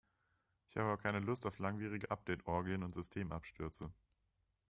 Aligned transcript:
Ich 0.67 0.77
habe 0.77 0.87
aber 0.89 0.97
keine 0.99 1.19
Lust 1.19 1.45
auf 1.45 1.59
langwierige 1.59 2.09
Update-Orgien 2.09 2.81
und 2.81 2.91
Systemabstürze. 2.91 3.93